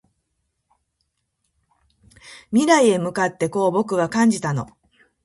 [2.51, 4.65] 未来へ向かってこう僕は感じたの